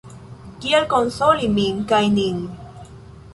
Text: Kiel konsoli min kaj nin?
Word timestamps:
Kiel 0.63 0.87
konsoli 0.93 1.51
min 1.59 1.85
kaj 1.93 2.01
nin? 2.17 2.41